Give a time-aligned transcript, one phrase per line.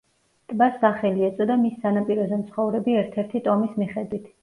[0.53, 4.31] ტბას სახელი ეწოდა მის სანაპიროზე მცხოვრები ერთ-ერთი ტომის მიხედვით.